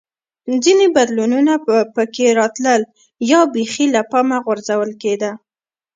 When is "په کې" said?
1.95-2.25